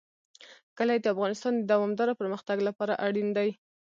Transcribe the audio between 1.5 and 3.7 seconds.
د دوامداره پرمختګ لپاره اړین دي.